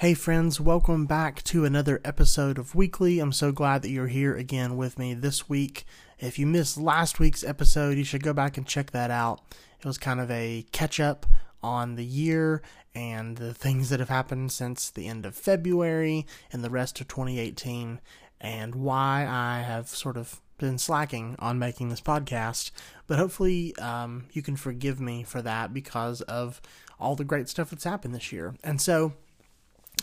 [0.00, 3.18] Hey, friends, welcome back to another episode of Weekly.
[3.18, 5.84] I'm so glad that you're here again with me this week.
[6.20, 9.40] If you missed last week's episode, you should go back and check that out.
[9.76, 11.26] It was kind of a catch up
[11.64, 12.62] on the year
[12.94, 17.08] and the things that have happened since the end of February and the rest of
[17.08, 18.00] 2018,
[18.40, 22.70] and why I have sort of been slacking on making this podcast.
[23.08, 26.62] But hopefully, um, you can forgive me for that because of
[27.00, 28.54] all the great stuff that's happened this year.
[28.62, 29.14] And so,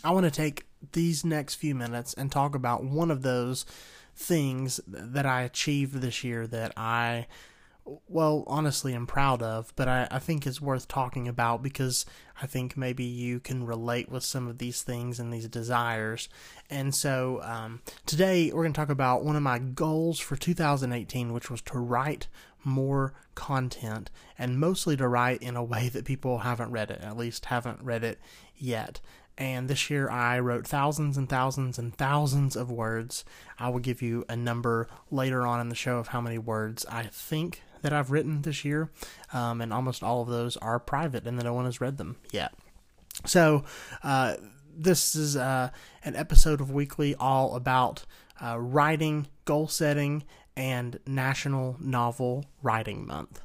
[0.06, 3.66] I want to take these next few minutes and talk about one of those
[4.16, 7.26] things that I achieved this year that I,
[8.08, 12.06] well, honestly, am proud of, but I, I think is worth talking about because
[12.40, 16.30] I think maybe you can relate with some of these things and these desires.
[16.70, 21.34] And so um, today we're going to talk about one of my goals for 2018,
[21.34, 22.28] which was to write
[22.64, 27.18] more content and mostly to write in a way that people haven't read it, at
[27.18, 28.20] least haven't read it
[28.56, 29.02] yet.
[29.38, 33.26] And this year I wrote thousands and thousands and thousands of words.
[33.60, 36.86] I will give you a number later on in the show of how many words
[36.90, 38.90] I think that I've written this year.
[39.34, 42.54] Um, and almost all of those are private and no one has read them yet.
[43.26, 43.64] So,
[44.04, 44.36] uh,
[44.78, 45.70] this is uh,
[46.04, 48.06] an episode of Weekly all about
[48.44, 50.24] uh, writing, goal setting,
[50.56, 53.42] and National Novel Writing Month.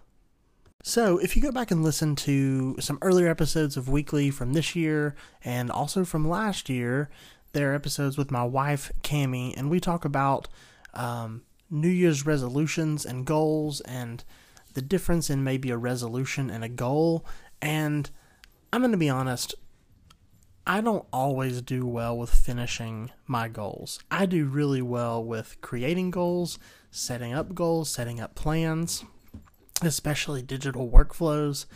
[0.83, 4.75] So, if you go back and listen to some earlier episodes of Weekly from this
[4.75, 5.15] year
[5.45, 7.11] and also from last year,
[7.53, 10.49] there are episodes with my wife, Cami, and we talk about
[10.95, 14.25] um, New Year's resolutions and goals and
[14.73, 17.27] the difference in maybe a resolution and a goal.
[17.61, 18.09] And
[18.73, 19.55] I'm going to be honest,
[20.67, 24.01] I don't always do well with finishing my goals.
[24.11, 26.59] I do really well with creating goals,
[26.91, 29.05] setting up goals, setting up plans
[29.83, 31.67] especially digital workflows.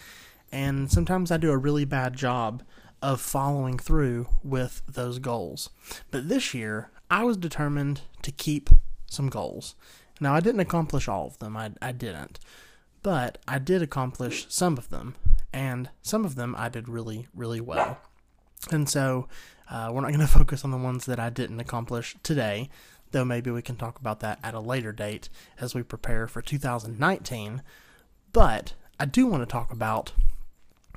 [0.52, 2.62] And sometimes I do a really bad job
[3.02, 5.70] of following through with those goals.
[6.10, 8.70] But this year, I was determined to keep
[9.10, 9.74] some goals.
[10.20, 12.40] Now, I didn't accomplish all of them, I, I didn't.
[13.02, 15.16] But I did accomplish some of them,
[15.52, 17.98] and some of them I did really, really well.
[18.70, 19.28] And so,
[19.70, 22.70] uh, we're not going to focus on the ones that I didn't accomplish today,
[23.10, 25.28] though maybe we can talk about that at a later date
[25.60, 27.62] as we prepare for 2019
[28.34, 30.12] but I do want to talk about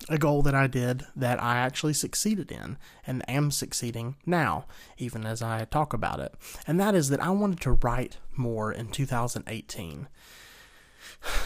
[0.10, 4.66] a goal that I did that I actually succeeded in and am succeeding now,
[4.98, 6.34] even as I talk about it.
[6.66, 10.08] And that is that I wanted to write more in 2018.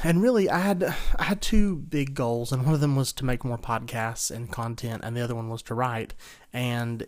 [0.03, 3.25] And really, I had I had two big goals, and one of them was to
[3.25, 6.13] make more podcasts and content, and the other one was to write.
[6.52, 7.06] And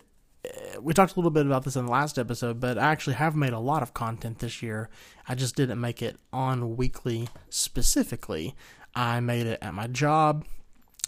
[0.80, 3.34] we talked a little bit about this in the last episode, but I actually have
[3.34, 4.88] made a lot of content this year.
[5.28, 8.54] I just didn't make it on weekly specifically.
[8.94, 10.44] I made it at my job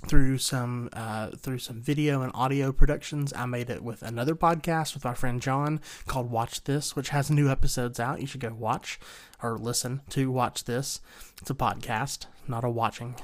[0.07, 3.33] through some uh, through some video and audio productions.
[3.35, 7.31] I made it with another podcast with my friend John called Watch This, which has
[7.31, 8.21] new episodes out.
[8.21, 8.99] You should go watch
[9.43, 11.01] or listen to Watch This.
[11.41, 13.17] It's a podcast, not a watching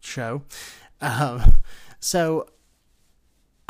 [0.00, 0.42] show.
[1.00, 1.54] Um,
[1.98, 2.46] so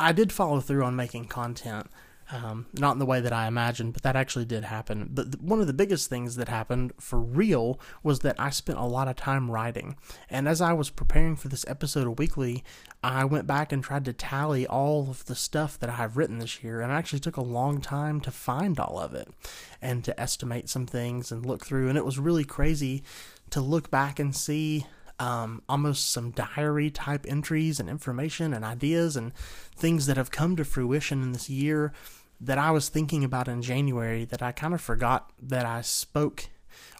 [0.03, 1.87] I did follow through on making content.
[2.31, 5.09] Um, not in the way that I imagined, but that actually did happen.
[5.11, 8.79] But th- one of the biggest things that happened for real was that I spent
[8.79, 9.97] a lot of time writing.
[10.29, 12.63] And as I was preparing for this episode of Weekly,
[13.03, 16.63] I went back and tried to tally all of the stuff that I've written this
[16.63, 16.81] year.
[16.81, 19.27] And it actually took a long time to find all of it
[19.81, 21.89] and to estimate some things and look through.
[21.89, 23.03] And it was really crazy
[23.49, 24.87] to look back and see
[25.19, 29.33] um, almost some diary type entries and information and ideas and
[29.75, 31.93] things that have come to fruition in this year
[32.41, 36.49] that I was thinking about in January that I kind of forgot that I spoke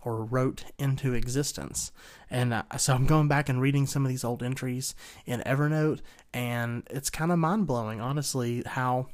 [0.04, 1.92] or wrote into existence.
[2.30, 6.00] And uh, so I'm going back and reading some of these old entries in Evernote,
[6.34, 9.08] and it's kind of mind blowing, honestly, how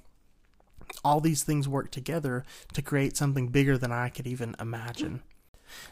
[1.03, 2.43] all these things work together
[2.73, 5.21] to create something bigger than I could even imagine.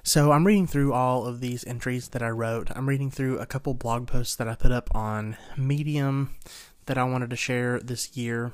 [0.03, 2.69] So I'm reading through all of these entries that I wrote.
[2.75, 6.35] I'm reading through a couple blog posts that I put up on Medium
[6.85, 8.53] that I wanted to share this year.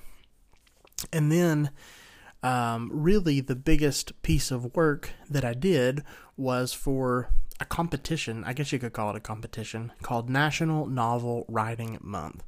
[1.12, 1.72] And then,
[2.42, 6.04] um, really, the biggest piece of work that I did
[6.36, 7.30] was for
[7.60, 8.44] a competition.
[8.44, 12.44] I guess you could call it a competition called National Novel Writing Month,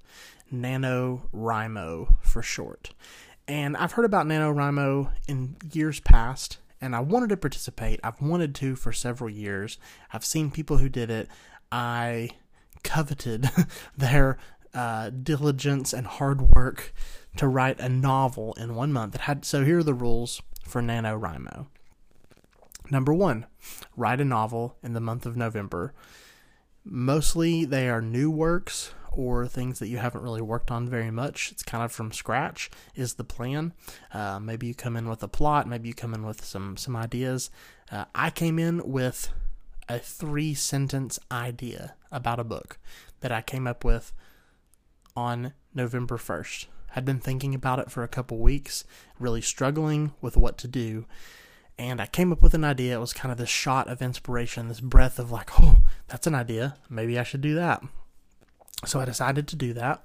[0.53, 2.91] NaNoWriMo for short.
[3.47, 7.99] And I've heard about NaNoWriMo in years past and I wanted to participate.
[8.03, 9.77] I've wanted to for several years.
[10.11, 11.27] I've seen people who did it.
[11.71, 12.29] I
[12.83, 13.49] coveted
[13.97, 14.37] their
[14.73, 16.93] uh, diligence and hard work
[17.37, 19.15] to write a novel in one month.
[19.15, 21.67] It had so here are the rules for NaNoWriMo.
[22.91, 23.45] Number one,
[23.95, 25.93] write a novel in the month of November.
[26.83, 31.51] Mostly they are new works or things that you haven't really worked on very much.
[31.51, 33.73] It's kind of from scratch is the plan.
[34.13, 36.95] Uh, maybe you come in with a plot, maybe you come in with some some
[36.95, 37.49] ideas.
[37.91, 39.31] Uh, I came in with
[39.87, 42.79] a three sentence idea about a book
[43.21, 44.13] that I came up with
[45.15, 46.65] on November 1st.
[46.95, 48.85] I'd been thinking about it for a couple weeks,
[49.19, 51.05] really struggling with what to do.
[51.77, 52.95] And I came up with an idea.
[52.95, 56.35] It was kind of this shot of inspiration, this breath of like, oh, that's an
[56.35, 56.77] idea.
[56.89, 57.83] Maybe I should do that.
[58.85, 60.03] So I decided to do that.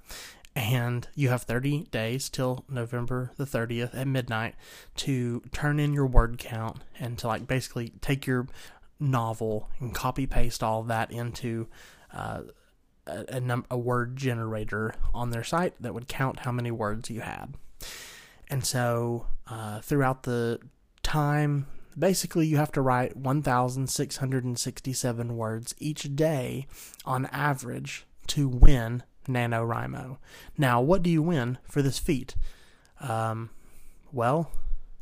[0.56, 4.56] And you have 30 days till November the 30th at midnight
[4.96, 8.48] to turn in your word count and to like basically take your
[8.98, 11.68] novel and copy paste all that into
[12.12, 12.40] uh,
[13.06, 17.10] a, a, num- a word generator on their site that would count how many words
[17.10, 17.54] you had.
[18.48, 20.58] And so uh, throughout the
[21.04, 26.66] time, basically you have to write 1,667 words each day
[27.04, 30.18] on average to win NaNoWriMo.
[30.58, 32.34] Now, what do you win for this feat?
[33.00, 33.50] Um,
[34.12, 34.50] well,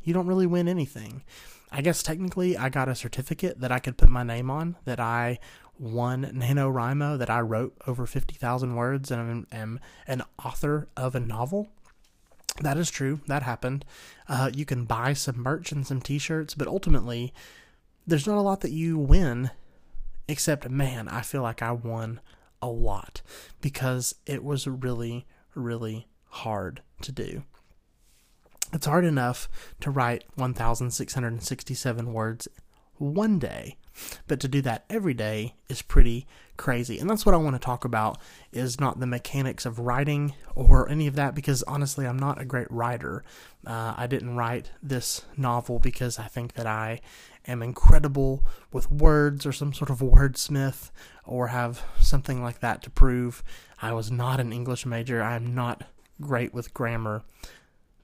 [0.03, 1.23] you don't really win anything.
[1.71, 4.99] I guess technically I got a certificate that I could put my name on that
[4.99, 5.39] I
[5.77, 11.69] won NaNoWriMo, that I wrote over 50,000 words and am an author of a novel.
[12.61, 13.21] That is true.
[13.27, 13.85] That happened.
[14.27, 17.33] Uh, you can buy some merch and some t shirts, but ultimately,
[18.05, 19.51] there's not a lot that you win,
[20.27, 22.19] except, man, I feel like I won
[22.61, 23.21] a lot
[23.61, 25.25] because it was really,
[25.55, 27.43] really hard to do.
[28.71, 29.49] It's hard enough
[29.81, 32.47] to write 1,667 words
[32.99, 33.77] one day,
[34.27, 36.27] but to do that every day is pretty
[36.57, 36.99] crazy.
[36.99, 38.19] And that's what I want to talk about
[38.51, 42.45] is not the mechanics of writing or any of that because honestly, I'm not a
[42.45, 43.23] great writer.
[43.65, 46.99] Uh, I didn't write this novel because I think that I
[47.47, 50.91] am incredible with words or some sort of wordsmith
[51.25, 53.43] or have something like that to prove.
[53.81, 55.21] I was not an English major.
[55.21, 55.85] I'm not
[56.21, 57.23] great with grammar.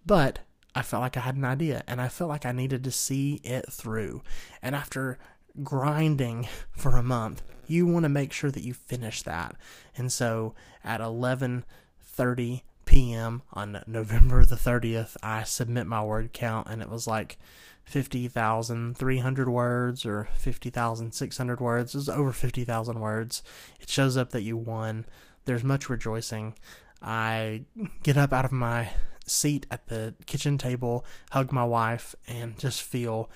[0.06, 0.40] But
[0.74, 3.42] I felt like I had an idea and I felt like I needed to see
[3.44, 4.22] it through.
[4.62, 5.18] And after
[5.64, 9.56] grinding for a month, you want to make sure that you finish that.
[9.98, 10.54] And so
[10.84, 13.42] at 11:30 p.m.
[13.52, 17.38] on November the 30th, I submit my word count and it was like
[17.86, 21.94] 50,300 words or 50,600 words.
[21.94, 23.44] It was over 50,000 words.
[23.80, 25.06] It shows up that you won.
[25.46, 26.56] There's much rejoicing.
[27.02, 27.66] I
[28.04, 28.90] get up out of my
[29.28, 33.30] seat at the kitchen table, hug my wife, and just feel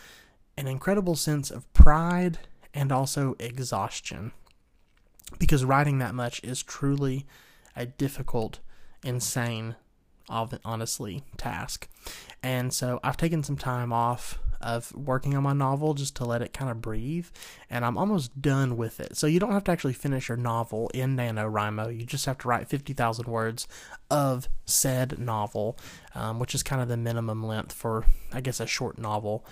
[0.57, 2.40] an incredible sense of pride
[2.74, 4.31] and also exhaustion.
[5.38, 7.28] Because writing that much is truly
[7.75, 8.60] a difficult,
[9.04, 9.75] insane,
[10.30, 11.88] honestly, task.
[12.42, 16.42] And so I've taken some time off of working on my novel just to let
[16.42, 17.28] it kind of breathe,
[17.70, 19.16] and I'm almost done with it.
[19.16, 21.98] So you don't have to actually finish your novel in NaNoWriMo.
[21.98, 23.68] You just have to write 50,000 words
[24.12, 25.78] of said novel,
[26.14, 29.46] um, which is kind of the minimum length for, I guess, a short novel.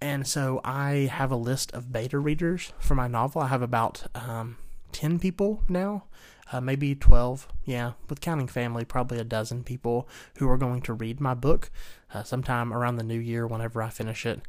[0.00, 3.42] And so I have a list of beta readers for my novel.
[3.42, 4.56] I have about um,
[4.98, 6.02] 10 people now
[6.50, 10.08] uh, maybe 12, yeah, with counting family, probably a dozen people
[10.38, 11.70] who are going to read my book
[12.12, 14.40] uh, sometime around the new year whenever I finish it.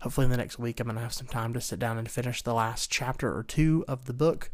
[0.00, 2.10] Hopefully, in the next week, I'm going to have some time to sit down and
[2.10, 4.50] finish the last chapter or two of the book.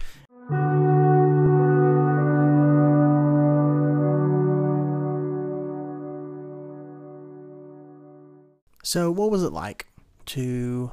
[8.82, 9.86] So, what was it like
[10.26, 10.90] to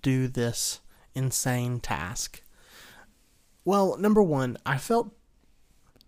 [0.00, 0.80] do this
[1.14, 2.42] insane task?
[3.64, 5.12] Well, number one, I felt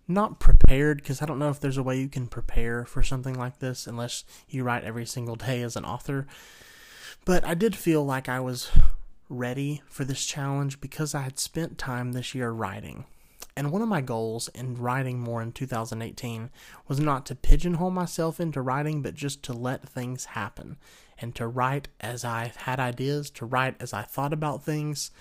[0.07, 3.35] not prepared because I don't know if there's a way you can prepare for something
[3.35, 6.27] like this unless you write every single day as an author.
[7.25, 8.69] But I did feel like I was
[9.29, 13.05] ready for this challenge because I had spent time this year writing.
[13.55, 16.49] And one of my goals in writing more in 2018
[16.87, 20.77] was not to pigeonhole myself into writing, but just to let things happen
[21.19, 25.11] and to write as I had ideas, to write as I thought about things.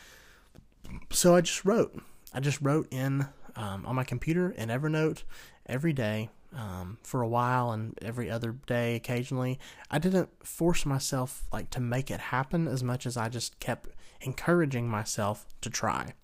[1.11, 2.03] So I just wrote.
[2.35, 5.25] I just wrote in um, on my computer in Evernote
[5.67, 9.59] every day um, for a while and every other day occasionally.
[9.91, 13.89] I didn't force myself like to make it happen as much as I just kept
[14.21, 16.15] encouraging myself to try.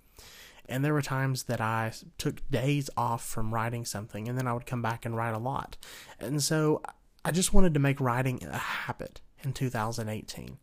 [0.68, 4.52] And there were times that I took days off from writing something and then I
[4.52, 5.78] would come back and write a lot.
[6.20, 6.82] And so
[7.24, 10.58] I just wanted to make writing a habit in 2018.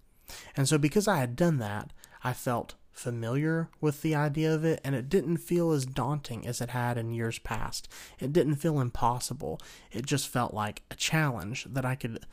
[0.56, 1.92] And so because I had done that,
[2.24, 6.62] I felt familiar with the idea of it, and it didn't feel as daunting as
[6.62, 7.88] it had in years past.
[8.20, 9.60] It didn't feel impossible.
[9.92, 12.26] It just felt like a challenge that I could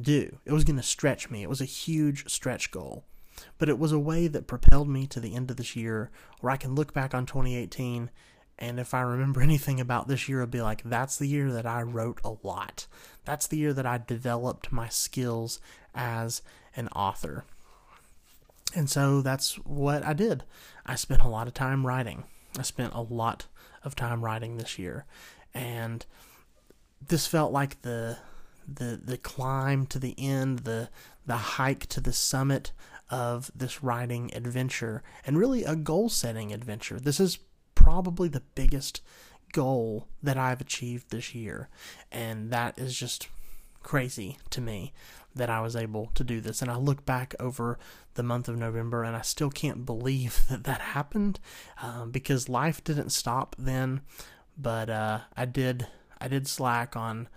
[0.00, 0.38] do.
[0.44, 1.42] It was going to stretch me.
[1.42, 3.04] It was a huge stretch goal.
[3.58, 6.50] But it was a way that propelled me to the end of this year where
[6.50, 8.10] I can look back on 2018
[8.58, 11.66] And if I remember anything about this year, it'll be like, that's the year that
[11.66, 12.86] I wrote a lot.
[13.24, 15.60] That's the year that I developed my skills
[15.94, 16.42] as
[16.76, 17.44] an author.
[18.74, 20.44] And so that's what I did.
[20.86, 22.24] I spent a lot of time writing.
[22.58, 23.46] I spent a lot
[23.84, 25.06] of time writing this year.
[25.54, 26.04] And
[27.06, 28.18] this felt like the
[28.72, 30.90] the the climb to the end, the
[31.26, 32.72] the hike to the summit
[33.10, 37.00] of this writing adventure and really a goal setting adventure.
[37.00, 37.38] This is
[37.74, 39.00] probably the biggest
[39.52, 41.68] goal that I've achieved this year.
[42.12, 43.28] And that is just
[43.82, 44.92] crazy to me
[45.34, 46.62] that I was able to do this.
[46.62, 47.78] And I look back over
[48.14, 51.40] the month of November and I still can't believe that that happened
[51.82, 54.00] um, because life didn't stop then.
[54.58, 55.86] But uh, I did
[56.20, 57.28] I did slack on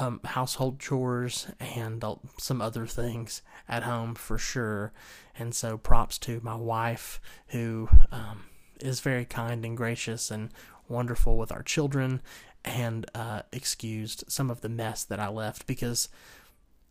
[0.00, 4.92] um, household chores and uh, some other things at home for sure.
[5.38, 8.44] And so props to my wife who um,
[8.80, 10.50] is very kind and gracious and
[10.88, 12.20] wonderful with our children
[12.64, 16.08] and uh, excused some of the mess that I left because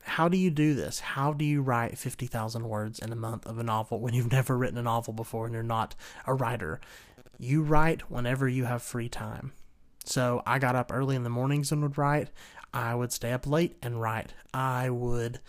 [0.06, 1.00] how do you do this?
[1.00, 4.58] How do you write 50,000 words in a month of a novel when you've never
[4.58, 5.96] written a novel before and you're not
[6.26, 6.80] a writer?
[7.38, 9.52] You write whenever you have free time.
[10.06, 12.30] So I got up early in the mornings and would write.
[12.74, 14.34] I would stay up late and write.
[14.54, 15.40] I would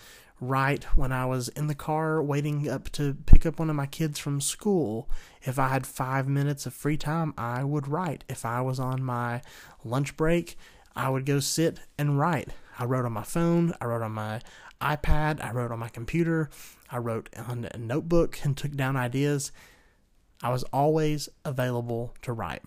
[0.40, 3.86] write when I was in the car waiting up to pick up one of my
[3.86, 5.08] kids from school.
[5.42, 8.24] If I had five minutes of free time, I would write.
[8.28, 9.42] If I was on my
[9.84, 10.56] lunch break,
[10.94, 12.48] I would go sit and write.
[12.78, 14.40] I wrote on my phone, I wrote on my
[14.80, 16.50] iPad, I wrote on my computer,
[16.90, 19.52] I wrote on a notebook and took down ideas.
[20.42, 22.62] I was always available to write.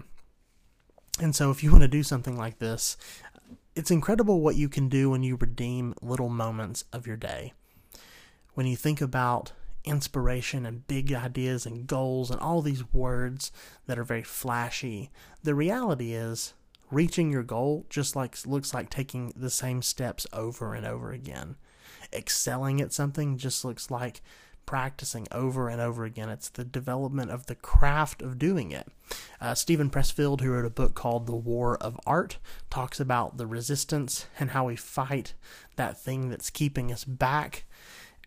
[1.21, 2.97] And so, if you want to do something like this,
[3.75, 7.53] it's incredible what you can do when you redeem little moments of your day.
[8.53, 9.51] When you think about
[9.85, 13.51] inspiration and big ideas and goals and all these words
[13.85, 15.11] that are very flashy,
[15.43, 16.53] the reality is
[16.91, 21.55] reaching your goal just like looks like taking the same steps over and over again.
[22.13, 24.21] Excelling at something just looks like
[24.69, 26.29] practicing over and over again.
[26.29, 28.87] It's the development of the craft of doing it.
[29.41, 32.37] Uh, Steven Pressfield, who wrote a book called The War of Art,
[32.69, 35.33] talks about the resistance and how we fight
[35.75, 37.65] that thing that's keeping us back.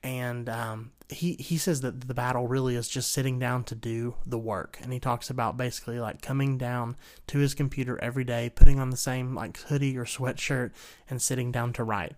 [0.02, 4.16] And um, he he says that the battle really is just sitting down to do
[4.26, 4.78] the work.
[4.82, 6.96] And he talks about basically like coming down
[7.28, 10.72] to his computer every day, putting on the same like hoodie or sweatshirt,
[11.08, 12.14] and sitting down to write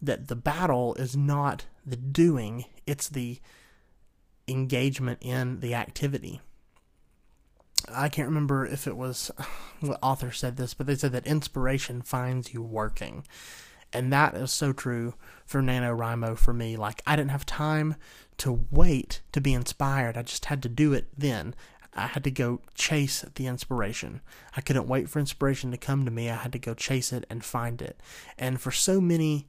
[0.00, 3.38] that the battle is not the doing, it's the
[4.46, 6.40] engagement in the activity.
[7.92, 9.30] I can't remember if it was
[9.80, 13.24] what author said this, but they said that inspiration finds you working.
[13.92, 15.14] And that is so true
[15.46, 16.76] for NaNoWriMo for me.
[16.76, 17.96] Like, I didn't have time
[18.38, 20.16] to wait to be inspired.
[20.16, 21.54] I just had to do it then.
[21.94, 24.20] I had to go chase the inspiration.
[24.56, 26.30] I couldn't wait for inspiration to come to me.
[26.30, 28.00] I had to go chase it and find it.
[28.38, 29.48] And for so many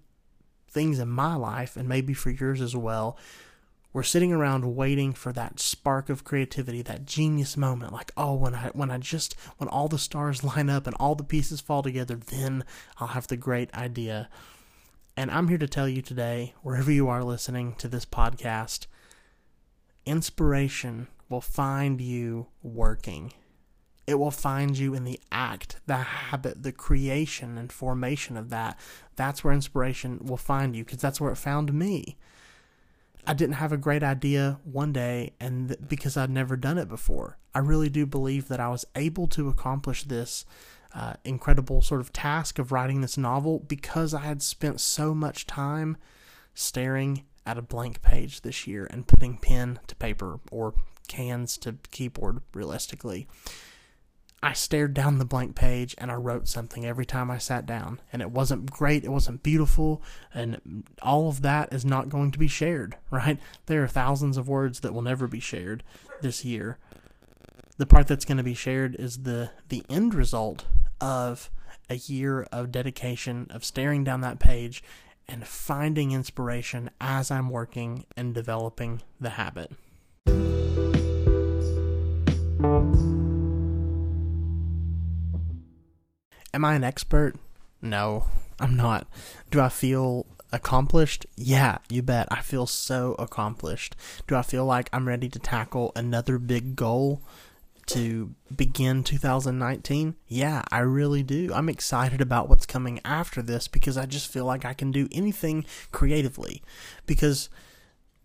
[0.70, 3.18] things in my life, and maybe for yours as well,
[3.92, 8.54] we're sitting around waiting for that spark of creativity, that genius moment, like, oh, when
[8.54, 11.82] I when I just when all the stars line up and all the pieces fall
[11.82, 12.64] together, then
[12.98, 14.30] I'll have the great idea.
[15.18, 18.86] And I'm here to tell you today, wherever you are listening to this podcast,
[20.06, 23.34] inspiration will find you working.
[24.08, 28.80] It will find you in the act, the habit, the creation and formation of that.
[29.16, 32.18] That's where inspiration will find you because that's where it found me.
[33.28, 36.90] I didn't have a great idea one day and th- because I'd never done it
[36.90, 37.38] before.
[37.54, 40.46] I really do believe that I was able to accomplish this
[40.94, 45.46] uh, incredible sort of task of writing this novel because I had spent so much
[45.46, 45.98] time
[46.54, 50.74] staring at a blank page this year and putting pen to paper or
[51.08, 53.28] cans to keyboard realistically.
[54.42, 58.00] I stared down the blank page and I wrote something every time I sat down.
[58.14, 60.02] And it wasn't great, it wasn't beautiful,
[60.34, 63.40] and all of that is not going to be shared, right?
[63.66, 65.84] There are thousands of words that will never be shared
[66.22, 66.78] this year.
[67.78, 70.66] The part that's going to be shared is the the end result
[71.00, 71.50] of
[71.90, 74.84] a year of dedication of staring down that page
[75.30, 79.72] and finding inspiration as I'm working and developing the habit.
[86.54, 87.36] Am I an expert?
[87.82, 88.26] No,
[88.60, 89.08] I'm not.
[89.52, 91.26] Do I feel accomplished?
[91.36, 92.28] Yeah, you bet.
[92.32, 93.96] I feel so accomplished.
[94.28, 97.22] Do I feel like I'm ready to tackle another big goal
[97.88, 100.16] to begin 2019?
[100.28, 101.52] Yeah, I really do.
[101.54, 105.08] I'm excited about what's coming after this because I just feel like I can do
[105.12, 106.64] anything creatively.
[107.06, 107.50] Because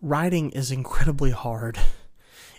[0.01, 1.79] writing is incredibly hard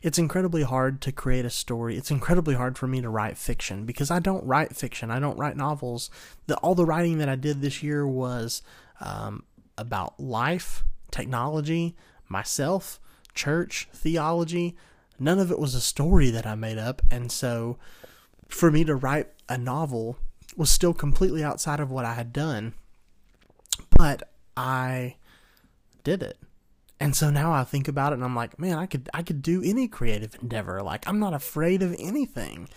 [0.05, 1.97] it's incredibly hard to create a story.
[1.97, 5.09] It's incredibly hard for me to write fiction because I don't write fiction.
[5.09, 6.11] I don't write novels.
[6.45, 8.61] The, all the writing that I did this year was
[9.01, 9.45] um,
[9.79, 11.95] about life, technology,
[12.29, 12.99] myself,
[13.33, 14.75] church, theology.
[15.19, 17.01] None of it was a story that I made up.
[17.09, 17.79] And so
[18.47, 20.19] for me to write a novel
[20.55, 22.75] was still completely outside of what I had done.
[23.97, 25.15] But I
[26.03, 26.37] did it.
[27.05, 29.43] And so now I think about it and I'm like, man, I could I could
[29.43, 30.81] do any creative endeavor.
[30.81, 32.67] Like I'm not afraid of anything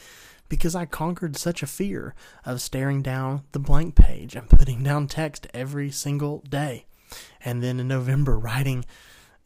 [0.50, 5.06] because I conquered such a fear of staring down the blank page and putting down
[5.06, 6.84] text every single day.
[7.42, 8.84] And then in November writing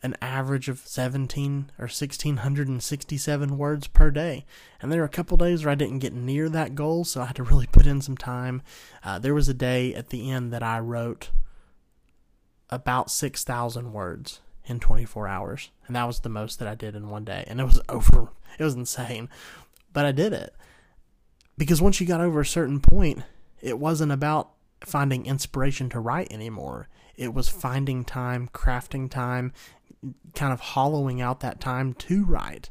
[0.02, 4.44] an average of 17 or 1667 words per day.
[4.80, 7.26] And there were a couple days where I didn't get near that goal, so I
[7.26, 8.62] had to really put in some time.
[9.04, 11.30] Uh, there was a day at the end that I wrote
[12.68, 15.70] about 6,000 words in 24 hours.
[15.86, 17.44] And that was the most that I did in one day.
[17.46, 19.28] And it was over, it was insane.
[19.92, 20.54] But I did it.
[21.58, 23.22] Because once you got over a certain point,
[23.60, 24.50] it wasn't about
[24.80, 26.88] finding inspiration to write anymore.
[27.16, 29.52] It was finding time, crafting time,
[30.34, 32.70] kind of hollowing out that time to write.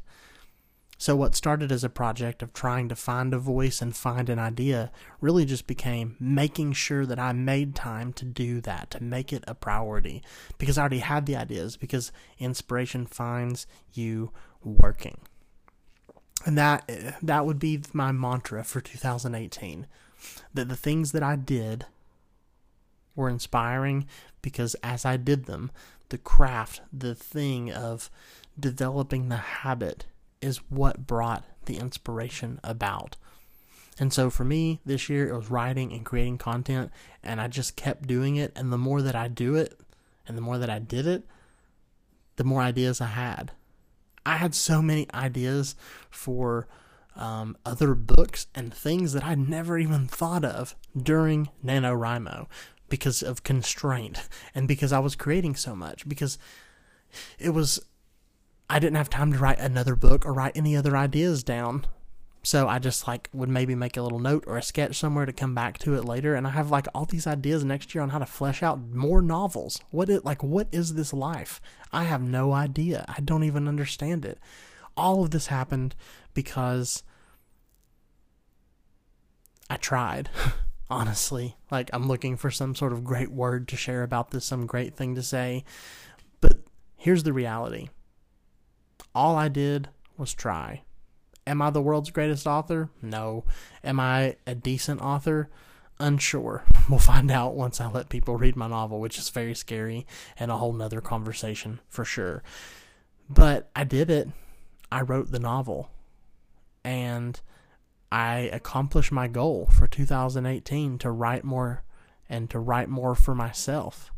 [1.02, 4.38] So, what started as a project of trying to find a voice and find an
[4.38, 9.32] idea really just became making sure that I made time to do that, to make
[9.32, 10.22] it a priority,
[10.58, 14.30] because I already had the ideas, because inspiration finds you
[14.62, 15.18] working.
[16.46, 16.88] And that
[17.20, 19.88] that would be my mantra for 2018
[20.54, 21.86] that the things that I did
[23.16, 24.06] were inspiring
[24.40, 25.72] because as I did them,
[26.10, 28.08] the craft, the thing of
[28.56, 30.06] developing the habit
[30.42, 33.16] is what brought the inspiration about.
[33.98, 36.90] And so for me, this year it was writing and creating content,
[37.22, 38.52] and I just kept doing it.
[38.56, 39.78] And the more that I do it,
[40.26, 41.24] and the more that I did it,
[42.36, 43.52] the more ideas I had.
[44.24, 45.74] I had so many ideas
[46.10, 46.66] for
[47.16, 52.46] um, other books and things that I'd never even thought of during NaNoWriMo
[52.88, 56.08] because of constraint and because I was creating so much.
[56.08, 56.38] Because
[57.38, 57.80] it was
[58.72, 61.84] I didn't have time to write another book or write any other ideas down.
[62.42, 65.32] So I just like would maybe make a little note or a sketch somewhere to
[65.34, 68.08] come back to it later and I have like all these ideas next year on
[68.08, 69.78] how to flesh out more novels.
[69.90, 71.60] What it like what is this life?
[71.92, 73.04] I have no idea.
[73.08, 74.38] I don't even understand it.
[74.96, 75.94] All of this happened
[76.32, 77.02] because
[79.68, 80.30] I tried.
[80.90, 84.64] Honestly, like I'm looking for some sort of great word to share about this, some
[84.64, 85.62] great thing to say.
[86.40, 86.60] But
[86.96, 87.90] here's the reality
[89.14, 90.82] all I did was try.
[91.46, 92.90] Am I the world's greatest author?
[93.00, 93.44] No.
[93.82, 95.50] Am I a decent author?
[95.98, 96.64] Unsure.
[96.90, 100.04] We'll find out once I let people read my novel, which is very scary
[100.36, 102.42] and a whole nother conversation for sure.
[103.30, 104.28] But I did it.
[104.90, 105.90] I wrote the novel.
[106.82, 107.40] And
[108.10, 111.84] I accomplished my goal for 2018 to write more
[112.28, 114.12] and to write more for myself.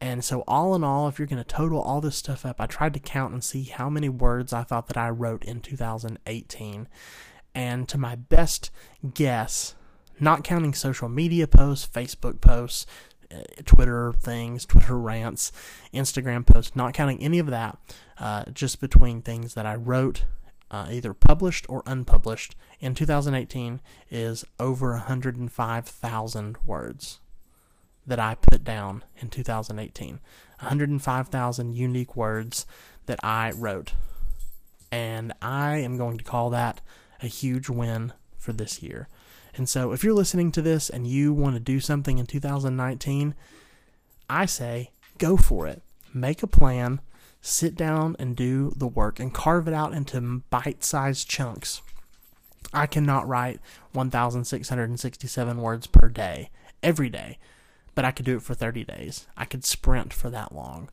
[0.00, 2.66] And so, all in all, if you're going to total all this stuff up, I
[2.66, 6.88] tried to count and see how many words I thought that I wrote in 2018.
[7.54, 8.70] And to my best
[9.14, 9.74] guess,
[10.20, 12.86] not counting social media posts, Facebook posts,
[13.32, 15.50] uh, Twitter things, Twitter rants,
[15.94, 17.78] Instagram posts, not counting any of that,
[18.18, 20.24] uh, just between things that I wrote,
[20.70, 23.80] uh, either published or unpublished in 2018,
[24.10, 27.20] is over 105,000 words
[28.06, 30.20] that I put down in 2018.
[30.60, 32.66] 105,000 unique words
[33.06, 33.92] that I wrote.
[34.92, 36.80] And I am going to call that
[37.22, 39.08] a huge win for this year.
[39.54, 43.34] And so if you're listening to this and you want to do something in 2019,
[44.28, 45.82] I say go for it.
[46.12, 47.00] Make a plan,
[47.40, 51.82] sit down and do the work and carve it out into bite sized chunks.
[52.72, 53.60] I cannot write
[53.92, 56.50] 1,667 words per day,
[56.82, 57.38] every day
[57.96, 59.26] but I could do it for 30 days.
[59.36, 60.90] I could sprint for that long.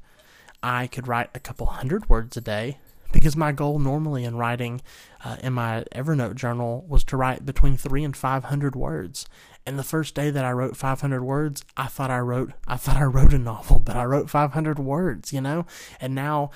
[0.63, 2.79] I could write a couple hundred words a day
[3.11, 4.81] because my goal normally in writing
[5.23, 9.27] uh, in my Evernote journal was to write between three and 500 words.
[9.65, 12.97] And the first day that I wrote 500 words, I thought I wrote I thought
[12.97, 15.65] I wrote a novel, but I wrote 500 words, you know.
[15.99, 16.51] And now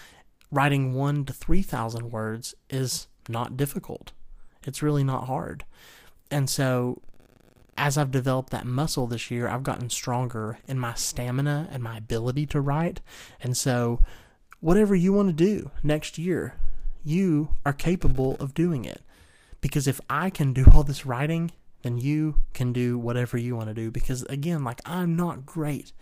[0.50, 4.14] writing one to 3,000 words is not difficult.
[4.64, 5.66] It's really not hard.
[6.32, 7.02] And so
[7.78, 11.98] as I've developed that muscle this year, I've gotten stronger in my stamina and my
[11.98, 13.02] ability to write.
[13.40, 14.02] And so,
[14.60, 16.56] whatever you want to do next year,
[17.04, 19.02] you are capable of doing it.
[19.62, 21.52] Because if I can do all this writing,
[21.84, 23.92] then you can do whatever you want to do.
[23.92, 25.94] Because again, like I'm not great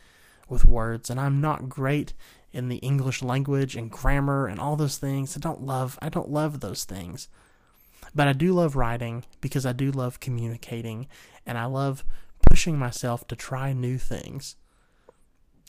[0.48, 2.14] with words, and I'm not great
[2.54, 5.36] in the English language and grammar and all those things.
[5.36, 7.28] I don't love I don't love those things.
[8.16, 11.08] But I do love writing because I do love communicating
[11.46, 12.06] and I love
[12.50, 14.56] pushing myself to try new things.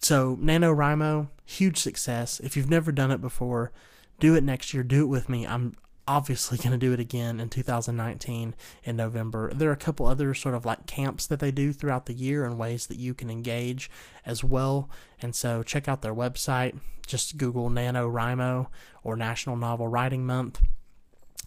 [0.01, 2.39] So, NaNoWriMo, huge success.
[2.41, 3.73] If you've never done it before,
[4.21, 4.83] do it next year.
[4.83, 5.47] Do it with me.
[5.47, 5.75] I'm
[6.07, 8.55] obviously going to do it again in 2019
[8.85, 9.51] in November.
[9.53, 12.45] There are a couple other sort of like camps that they do throughout the year
[12.45, 13.91] and ways that you can engage
[14.25, 14.89] as well.
[15.21, 16.79] And so check out their website.
[17.07, 18.67] Just Google NaNoWriMo
[19.03, 20.61] or National Novel Writing Month.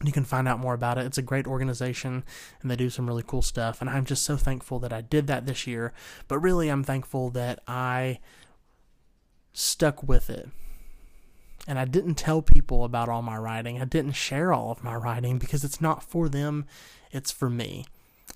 [0.04, 1.06] You can find out more about it.
[1.06, 2.24] It's a great organization
[2.62, 3.82] and they do some really cool stuff.
[3.82, 5.94] And I'm just so thankful that I did that this year.
[6.28, 8.20] But really, I'm thankful that I
[9.54, 10.50] stuck with it
[11.68, 13.82] and I didn't tell people about all my writing.
[13.82, 16.66] I didn't share all of my writing because it's not for them,
[17.12, 17.86] it's for me.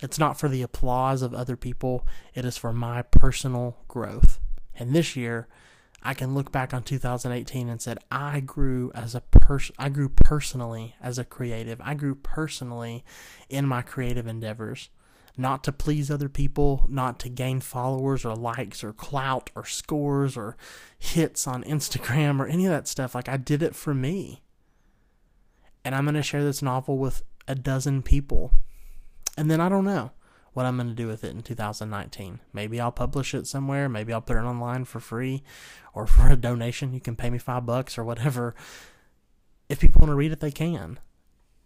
[0.02, 4.40] It's not for the applause of other people, it is for my personal growth.
[4.76, 5.48] And this year,
[6.04, 10.10] I can look back on 2018 and said I grew as a person I grew
[10.10, 11.80] personally as a creative.
[11.82, 13.06] I grew personally
[13.50, 14.90] in my creative endeavors
[15.38, 20.38] not to please other people, not to gain followers or likes or clout or scores
[20.38, 20.56] or
[20.98, 23.16] hits on Instagram or any of that stuff.
[23.16, 24.44] Like, I did it for me.
[25.84, 28.54] And I'm going to share this novel with a dozen people.
[29.36, 30.12] And then I don't know
[30.54, 32.40] what I'm going to do with it in 2019.
[32.54, 33.90] Maybe I'll publish it somewhere.
[33.90, 35.44] Maybe I'll put it online for free
[35.94, 36.94] or for a donation.
[36.94, 38.56] You can pay me five bucks or whatever.
[39.70, 41.00] If people want to read it, they can.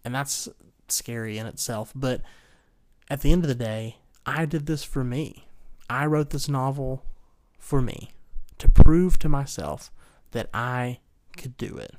[0.04, 0.48] And that's
[0.88, 1.92] scary in itself.
[1.96, 2.22] But
[3.10, 5.48] at the end of the day, I did this for me.
[5.90, 7.04] I wrote this novel
[7.60, 8.12] for me
[8.58, 9.92] to prove to myself
[10.32, 11.00] that I
[11.36, 11.96] could do it.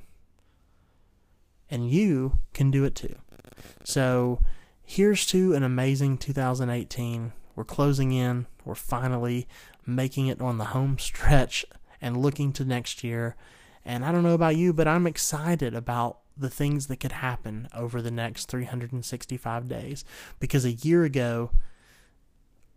[1.69, 3.15] And you can do it too.
[3.83, 4.41] So
[4.89, 7.31] here's to an amazing 2018.
[7.55, 8.47] We're closing in.
[8.65, 9.47] We're finally
[9.85, 11.63] making it on the home stretch
[12.01, 13.35] and looking to next year.
[13.85, 17.69] And I don't know about you, but I'm excited about the things that could happen
[17.71, 20.03] over the next 365 days.
[20.39, 21.51] Because a year ago,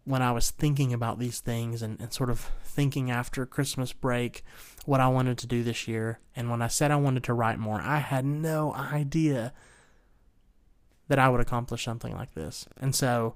[0.05, 4.44] when I was thinking about these things and, and sort of thinking after Christmas break
[4.85, 7.59] what I wanted to do this year, and when I said I wanted to write
[7.59, 9.55] more, I had no idea
[11.12, 12.64] that I would accomplish something like this.
[12.81, 13.35] And so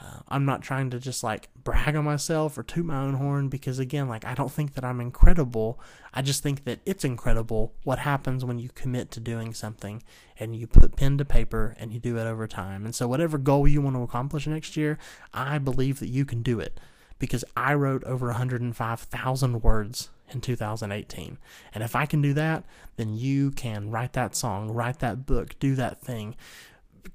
[0.00, 3.50] uh, I'm not trying to just like brag on myself or toot my own horn
[3.50, 5.78] because, again, like I don't think that I'm incredible.
[6.14, 10.02] I just think that it's incredible what happens when you commit to doing something
[10.40, 12.86] and you put pen to paper and you do it over time.
[12.86, 14.96] And so, whatever goal you want to accomplish next year,
[15.34, 16.80] I believe that you can do it
[17.18, 21.36] because I wrote over 105,000 words in 2018.
[21.74, 22.64] And if I can do that,
[22.96, 26.36] then you can write that song, write that book, do that thing,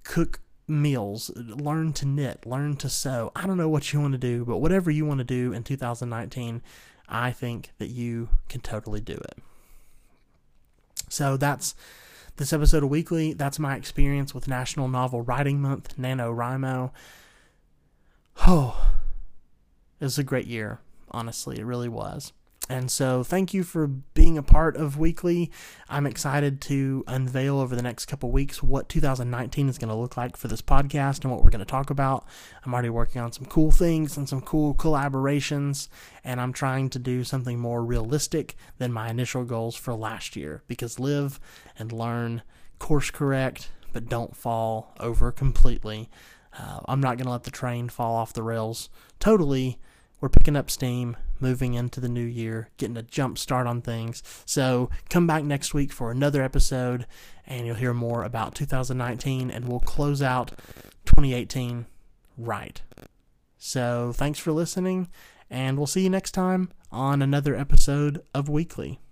[0.03, 3.31] cook meals, learn to knit, learn to sew.
[3.35, 5.63] I don't know what you want to do, but whatever you want to do in
[5.63, 6.61] 2019,
[7.09, 9.37] I think that you can totally do it.
[11.09, 11.75] So that's
[12.37, 13.33] this episode of Weekly.
[13.33, 16.91] That's my experience with National Novel Writing Month, NaNoWriMo.
[18.47, 18.95] Oh,
[19.99, 20.79] it was a great year,
[21.11, 21.59] honestly.
[21.59, 22.33] It really was.
[22.69, 25.51] And so, thank you for being a part of Weekly.
[25.89, 30.15] I'm excited to unveil over the next couple weeks what 2019 is going to look
[30.15, 32.25] like for this podcast and what we're going to talk about.
[32.65, 35.89] I'm already working on some cool things and some cool collaborations,
[36.23, 40.63] and I'm trying to do something more realistic than my initial goals for last year
[40.67, 41.41] because live
[41.77, 42.43] and learn,
[42.79, 46.09] course correct, but don't fall over completely.
[46.57, 49.79] Uh, I'm not going to let the train fall off the rails totally
[50.23, 54.23] we're picking up steam, moving into the new year, getting a jump start on things.
[54.45, 57.05] So come back next week for another episode,
[57.45, 60.53] and you'll hear more about 2019, and we'll close out
[61.07, 61.87] 2018
[62.37, 62.81] right.
[63.57, 65.09] So thanks for listening,
[65.49, 69.02] and we'll see you next time on another episode of Weekly.